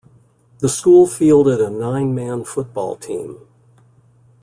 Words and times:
The 0.61 0.67
school 0.67 1.05
fielded 1.05 1.61
a 1.61 1.69
nine-man 1.69 2.43
football 2.45 2.95
team. 2.95 3.37